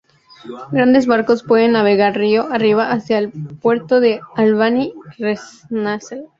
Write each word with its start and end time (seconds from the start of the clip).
Grandes 0.71 1.05
barcos 1.05 1.43
pueden 1.43 1.73
navegar 1.73 2.17
río 2.17 2.51
arriba 2.51 2.89
hacia 2.91 3.19
el 3.19 3.29
puerto 3.61 3.99
de 3.99 4.19
Albany-Rensselaer. 4.35 6.23